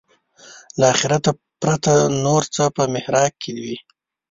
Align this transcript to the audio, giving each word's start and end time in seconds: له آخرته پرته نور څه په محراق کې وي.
له 0.79 0.85
آخرته 0.93 1.31
پرته 1.61 1.91
نور 2.25 2.43
څه 2.55 2.63
په 2.75 2.83
محراق 2.93 3.31
کې 3.43 3.51
وي. 3.63 3.77